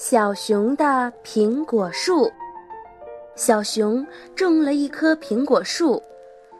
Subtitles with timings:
[0.00, 2.30] 小熊的苹果树。
[3.34, 6.00] 小熊种了一棵苹果树。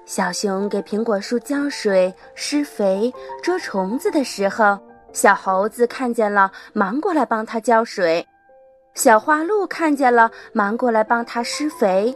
[0.04, 4.76] 小熊给苹果树浇水、施肥、捉虫子的时候，
[5.12, 8.20] 小猴子看见了，忙过来帮它浇水；
[8.94, 12.12] 小花鹿看见了，忙过来帮它施肥；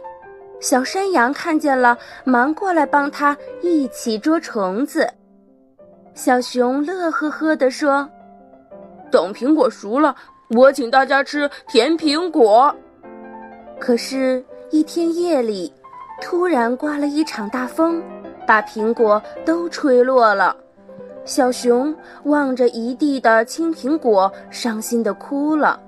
[0.59, 5.09] 小山羊看见了，忙过来帮它一起捉虫子。
[6.13, 8.09] 小熊乐呵呵地说
[9.09, 10.13] ：“等苹果熟了。”
[10.55, 12.73] 我请大家吃甜苹果。
[13.79, 15.71] 可是，一天夜里，
[16.21, 18.01] 突然刮了一场大风，
[18.47, 20.55] 把苹果都吹落了。
[21.25, 25.79] 小熊望着一地的青苹果，伤心地哭了。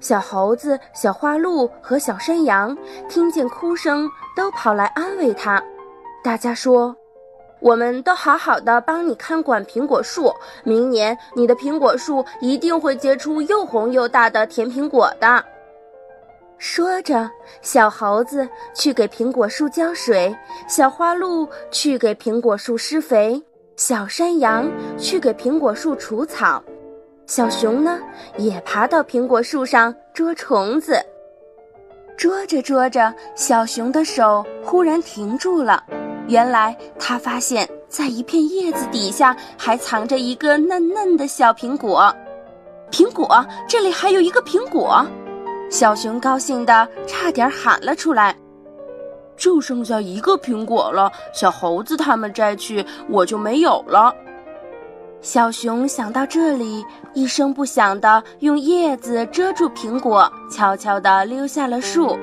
[0.00, 2.76] 小猴子、小花鹿和小山羊
[3.08, 5.62] 听见哭声，都跑来安慰它。
[6.24, 6.94] 大家说。
[7.62, 15.44] 我们都好好的帮你看管苹果树，明年你的苹果树一定会结出又红又大的甜苹果的。
[16.58, 20.36] 说着，小猴子去给苹果树浇水，
[20.68, 23.40] 小花鹿去给苹果树施肥，
[23.76, 26.62] 小山羊去给苹果树除草，
[27.26, 28.00] 小熊呢
[28.36, 31.00] 也爬到苹果树上捉虫子。
[32.16, 35.82] 捉着捉着，小熊的手忽然停住了。
[36.32, 42.10] 原来他发现，在一片叶子底下还藏着一个嫩嫩的小苹果。
[42.90, 45.06] 苹果，这里还有一个苹果！
[45.70, 48.34] 小熊高兴的差点喊了出来。
[49.36, 54.14] 就剩下一个苹果了，小猴子他们摘去，我就没有了。
[55.20, 56.82] 小熊想到这里，
[57.12, 62.18] 一声不响的用叶子遮住苹果，悄悄地溜下了树。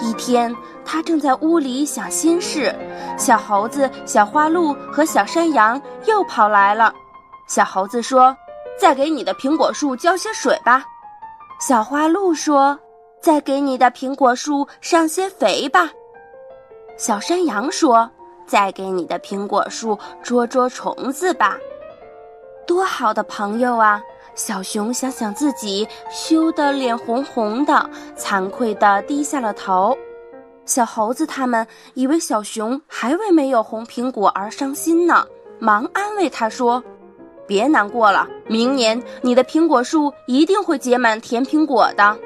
[0.00, 2.74] 一天，他正在屋里想心事，
[3.18, 6.92] 小猴子、小花鹿和小山羊又跑来了。
[7.46, 8.36] 小猴子说
[8.80, 10.84] ：“再给你的苹果树浇些水吧。”
[11.60, 12.78] 小花鹿说
[13.20, 15.90] ：“再给你的苹果树上些肥吧。”
[16.96, 18.10] 小山羊说
[18.46, 21.58] ：“再给你的苹果树捉捉虫子吧。”
[22.66, 24.00] 多好的朋友啊！
[24.40, 29.94] 小熊想想自己，羞得脸红红的，惭愧地低下了头。
[30.64, 35.26] 小猴子他们以为小熊还为没有红苹果而伤心呢，
[35.58, 36.82] 忙安慰他说
[37.46, 42.16] ：“别难过了，明年你的苹果树一定会结满甜苹果的。”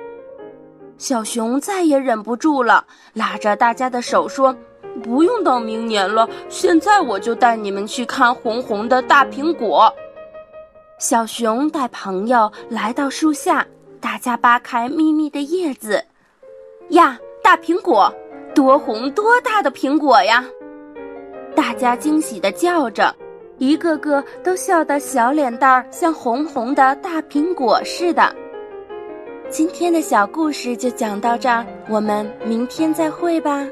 [0.96, 4.54] 小熊再也忍不住了，拉着大家的手说
[5.02, 9.92] ：“不用等明年了，现在我就带你们去看红红的大苹果。”
[11.04, 13.66] 小熊带朋友来到树下，
[14.00, 16.02] 大家扒开密密的叶子，
[16.88, 18.10] 呀，大苹果，
[18.54, 20.42] 多红多大的苹果呀！
[21.54, 23.14] 大家惊喜地叫着，
[23.58, 28.34] 一个个都笑得小脸蛋儿像红红的大苹果似的。
[29.50, 33.62] 今天的小故事就讲到这儿，我们明天再会吧。